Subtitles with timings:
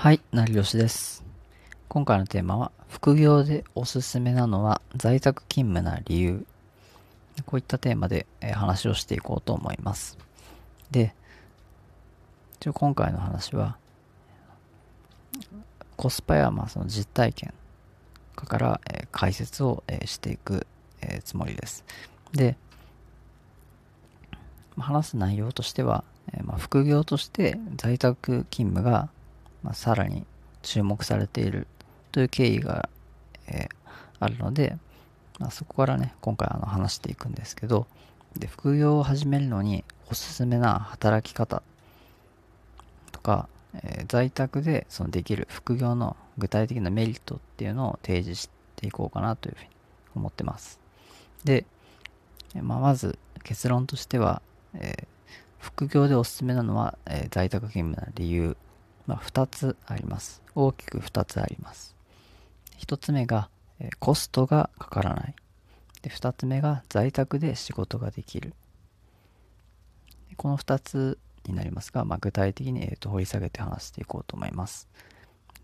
[0.00, 1.22] はい、成吉です。
[1.88, 6.46] 今回のテーマは、副業でおすすめなのは在宅勤務な理由。
[7.44, 10.16] こういったテーマで、え話をしていこうと思います。
[10.90, 11.14] で、
[12.54, 13.76] 一応今回の話は、
[15.98, 17.52] コスパやまあその実体験
[18.36, 20.66] から、え解説を、えしていく、
[21.02, 21.84] えつもりです。
[22.32, 22.56] で、
[24.78, 29.10] 話す内容としては、えまあ副業として在宅勤務が、
[29.62, 30.24] まあ、さらに
[30.62, 31.66] 注目されている
[32.12, 32.88] という経緯が、
[33.48, 33.80] えー
[34.22, 34.76] あるので、
[35.38, 37.86] まあ、そこからね今回あの話していくんですけど
[38.36, 41.62] で副業を始めるのにおすすめな働き方
[43.12, 49.70] とか、えー在宅でそのできる副業の具体的なメリットっていうのを提示していこうかなというふうに
[50.16, 50.78] 思ってます。
[51.44, 51.64] で、
[52.60, 54.42] まあ、まず結論としては、
[54.74, 55.06] えー
[55.60, 58.56] 副業でおすすめなのは、え在宅勤務な理由
[59.06, 60.42] まあ、2つあります。
[60.54, 61.94] 大きく2つあります。
[62.78, 65.34] 1つ目が、えコストがかからない。
[66.02, 68.54] で2つ目が在宅で仕事ができる。
[70.36, 74.88] この2つになりますが、まあ、具体的に、えーと掘り下げて話していこうと思います。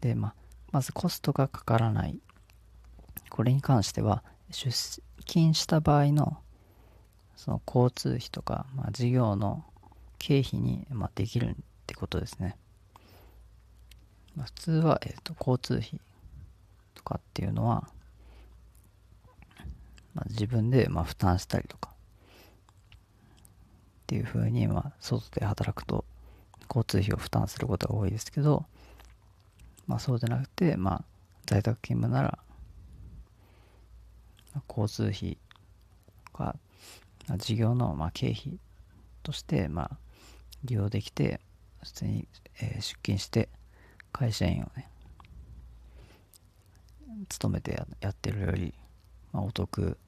[0.00, 0.34] で、まあ、
[0.72, 2.20] まずコストがかからない。
[3.30, 4.70] これに関しては、出
[5.26, 6.38] 勤した場合の
[7.36, 9.64] その交通費とか、まあ、事業の
[10.18, 11.54] 経費に、まあ、できるっ
[11.86, 12.56] てことですね。
[14.44, 16.00] 普通は、えー、と交通費
[16.94, 17.88] とかっていうのは、
[20.14, 21.94] まあ、自分でまあ負担したりとかっ
[24.06, 26.04] ていうふうに、まあ、外で働くと
[26.68, 28.64] 交通費を負担することが多いですけど、
[29.86, 31.04] まあ、そうじゃなくて、まあ、
[31.46, 32.38] 在宅勤務なら
[34.68, 35.38] 交通費
[36.26, 36.56] とか、
[37.28, 38.58] まあ事業のまあ経費
[39.22, 39.90] としてまあ
[40.64, 41.40] 利用できて
[41.82, 42.28] 普通に、
[42.60, 43.48] えー出勤して
[44.16, 44.88] 会社員をね
[47.28, 48.72] 勤めてやってるより、
[49.32, 49.98] まあ、お得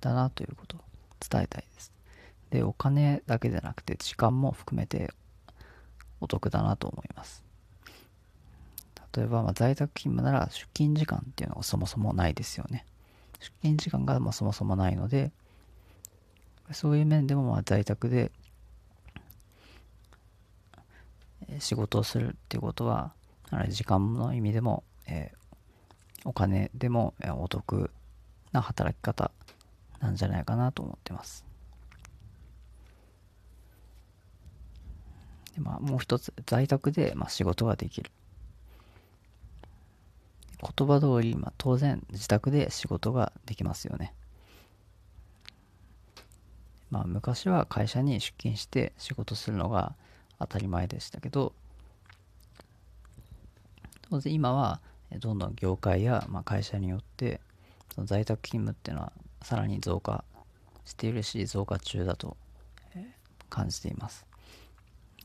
[0.00, 0.80] だなということを
[1.26, 1.90] 伝えたいです。
[2.50, 5.12] でお金だけじゃなくて時間も含めて
[6.20, 7.42] お得だなと思います。
[9.16, 12.84] 例えば、ま、在宅勤務なら出勤時間っていうのがそもそもないですよね。
[13.40, 15.30] 出勤時間がまそもそもないので
[16.72, 18.32] そういう面でもまあ在宅で
[21.42, 23.12] えー仕事をするっていうことは
[23.68, 25.44] 時間の意味でも、えー
[26.24, 27.90] お金でもお得
[28.52, 29.30] な働き方
[30.00, 31.44] なんじゃないかなと思ってます。
[35.54, 38.10] で、まあ、もう一つ在宅で、まあ、仕事ができる。
[40.76, 44.14] 言葉通り、まあ、当然自宅で仕事ができますよね。
[46.90, 49.94] まあ昔は会社に出勤して仕事するのが
[50.46, 51.52] 当たり前でしたけど
[54.10, 54.80] 当然今は
[55.18, 57.40] どんどん業界や、まあ、会社によって
[57.94, 59.12] その在宅勤務っていうのは
[59.42, 60.24] さらに増加
[60.84, 62.36] しているし増加中だと、
[63.50, 64.26] 感じています。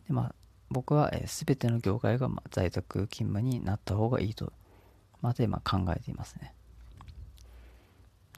[0.08, 0.36] でまあ
[0.70, 4.54] 僕は、え、全ての業界が、まあ、在宅勤務になった方がいいと
[5.22, 6.54] まで、まあ、考えていますね。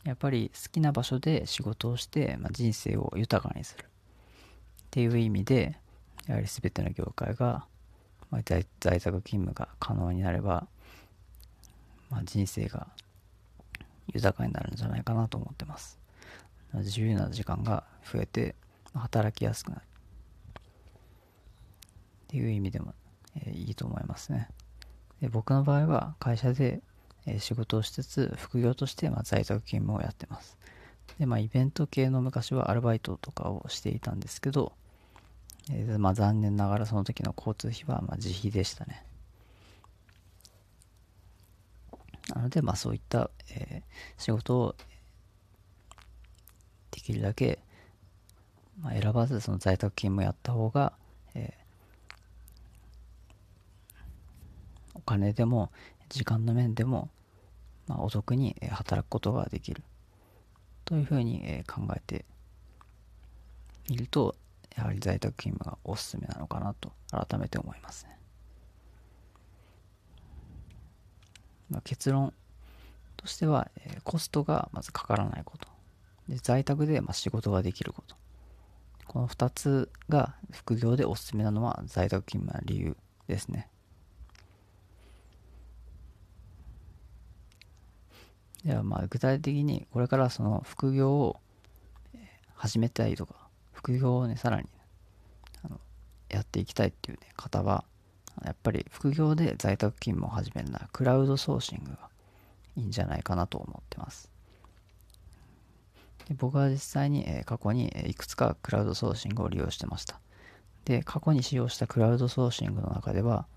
[0.04, 3.88] やっぱり好きな場所で仕事をして、まあ、人生を豊かにするっ
[4.90, 5.78] ていう意味で
[6.28, 7.66] やはり全ての業界が、
[8.46, 10.68] 在在宅勤務が可能になれば、
[12.10, 12.88] まあ、人生が
[14.14, 16.00] 豊かになるんじゃないかなと思ってます。
[16.74, 18.56] 自由な時間が増えて
[18.94, 19.82] 働きやすくなる。
[19.82, 19.84] っ
[22.28, 22.94] ていう意味でも、
[23.36, 24.48] えーいいと思いますね。
[25.22, 26.82] で僕の場合は会社で、
[27.26, 30.58] えー仕事をしつつ副業として、まあ、在宅勤務をやってます。
[31.20, 34.72] でまあイベント系の昔はアルバイトとかをしていたんですけど、
[35.70, 39.06] えーまあ、残念ながらその時の交通費はまあ自費でしたね。
[42.34, 44.76] なのでまあそういった、えー仕事を
[46.92, 47.60] できるだけ、
[48.82, 50.94] まあ、選ばずその在宅勤務やった方が、
[51.36, 51.62] えー
[54.94, 55.72] お金でも
[56.10, 57.10] 時間の面でも、
[57.88, 59.84] まあ、お得に働くことができる。
[60.86, 62.26] というふうに考えて
[63.90, 64.36] みると
[64.76, 68.18] やはり在宅勤務がおすすめなのかなと改めて思いますね、
[71.70, 72.34] まあ、結論
[73.18, 75.68] としては、えーコストがまずかからないこと。
[76.28, 78.16] で在宅でまあ仕事ができること。
[79.06, 82.98] この2つが副業でおすすめなのは在宅勤務な理由
[83.28, 83.70] ですね。
[88.64, 91.40] ではまあ具体的にこれからその副業を
[92.56, 93.51] 始めたいとか
[93.92, 94.68] 副業をねさらに
[95.64, 95.80] あの
[96.30, 97.84] やっていきたいっていう、ね、方は
[98.46, 101.98] やっぱり副業で在宅勤務を始めるならクラウドソーシングが
[102.78, 104.32] いいんじゃないかなと思ってます。
[106.28, 110.20] で僕は実際に、え過去にいくつかクラウドソーシングを利用してました。
[110.86, 113.48] で、過去に使用したクラウドソーシングの中では、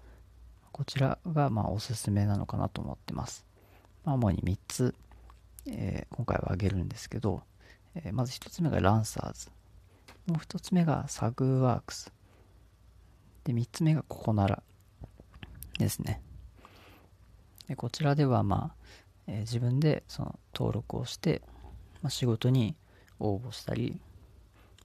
[0.72, 3.44] こちらがまあおすすめなのかなと思ってます。
[4.04, 4.94] まあ、主に3つ、
[5.66, 7.42] えー、今回は挙げるんですけど、
[7.94, 9.50] えー、まず1つ目がランサーズ。
[10.26, 12.12] もう1つ目がサグワークス。
[13.44, 14.62] で、3つ目がココナラ
[15.78, 16.22] ですね。
[17.68, 18.84] でこちらでは、まあ、
[19.26, 21.42] えー、自分でその登録をして、
[22.02, 22.74] まあ、仕事に
[23.20, 24.00] 応募したり、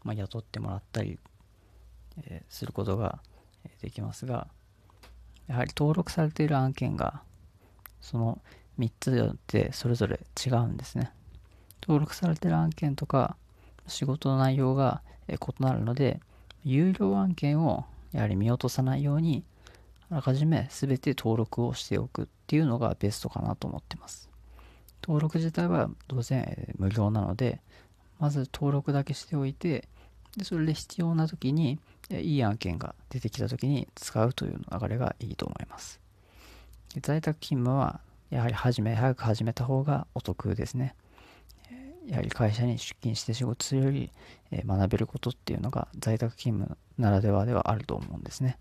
[0.04, 1.20] まあ、雇ってもらったり、
[2.24, 3.20] えー、することが
[3.82, 4.48] できますが、
[5.48, 7.22] やはり登録されている案件が、
[8.02, 8.42] その
[8.78, 11.12] 3つでそれぞれ違うんですね。
[11.82, 13.36] 登録されている案件とか、
[13.90, 16.22] 仕事の内容が異なるので、
[16.64, 19.44] 有料案件をやはり見落とさないように、
[20.10, 24.30] あらかじめ全て登録をしておくっていうのがベストかなと思ってます。
[25.04, 27.62] 登録自体は当然無料なので、
[28.20, 29.88] まず登録だけしておいて、
[30.38, 31.80] でそれで必要な時に、
[32.12, 36.00] いい案件が出てきた時に使うという流れがいいと思います。
[37.02, 38.02] 在宅勤務は、
[38.32, 40.96] やはり始め、早く始めた方がお得ですね。
[42.10, 44.12] やはり会社に出勤して仕事するより、
[44.52, 48.58] え学べることっていうのが在宅勤務ならではではあると思うんですね。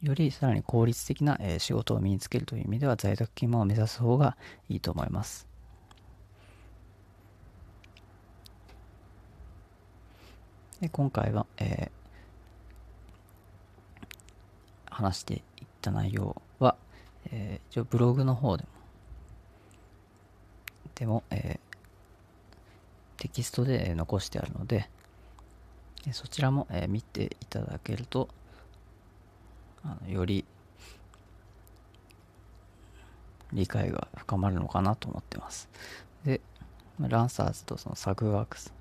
[0.00, 4.38] よりさらに効率的な、え仕事を身につけるという意味では在宅勤務を目指す方が
[4.70, 5.46] いいと思います。
[10.80, 15.42] で今回は、えー、話していっ
[15.80, 16.76] た内容は、
[17.30, 18.68] えー、一応ブログの方でも
[20.94, 24.88] でも、えー、テキストで残してあるので、
[26.12, 28.28] そちらも、えー、見ていただけると、
[29.84, 30.44] あのより
[33.52, 35.68] 理解が深まるのかなと思ってます。
[36.24, 36.40] で、
[36.98, 38.72] ランサーズとそのサグワークス、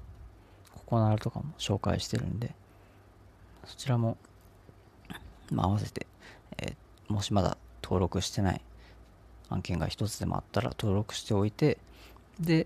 [0.73, 2.53] ココナルとかも紹介してるんで、
[3.65, 4.17] そちらも、
[5.51, 6.07] まあ、合わせて、
[6.57, 8.61] えー、もしまだ登録してない
[9.49, 11.77] 案件が一つでもあったら登録しておいて、
[12.41, 12.65] で、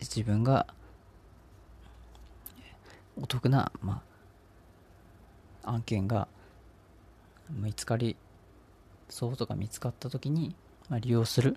[0.00, 0.66] 自分が
[3.20, 4.02] お得な、ま
[5.62, 6.26] あ、案件が
[7.50, 8.16] 見つかり
[9.08, 10.54] そうとか見つかった時に、
[10.88, 11.56] まあ、利用する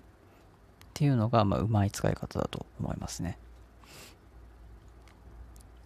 [0.92, 3.38] ていうのが、まあ、うまい使い方だと思いますね。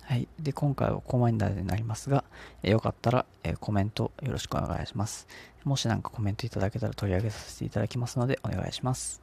[0.02, 0.26] はい。
[0.40, 2.24] で、今回はここまでになりますが、
[2.64, 5.28] えよかったら、えコメントよろしくお願いします。
[5.62, 9.22] もし何かコメントいただけたら取り上げさせていただきますので、お願いします。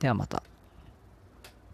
[0.00, 0.42] ではまた。